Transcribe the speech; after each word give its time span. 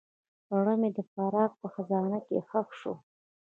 زړه 0.49 0.73
مې 0.81 0.89
د 0.97 0.99
فراق 1.11 1.51
په 1.61 1.67
خزان 1.73 2.11
کې 2.27 2.37
ښخ 2.47 2.69
شو. 2.79 2.93